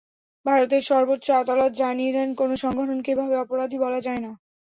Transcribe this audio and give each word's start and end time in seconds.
ভারতের 0.45 0.81
সর্বোচ্চ 0.81 1.27
আদালত 1.41 1.71
জানিয়ে 1.81 2.11
দেন, 2.13 2.29
কোনো 2.35 2.53
সংগঠনকে 2.55 3.09
এভাবে 3.11 3.35
অপরাধী 3.37 3.77
বলা 3.79 3.99
যায় 4.01 4.21
না। 4.21 4.31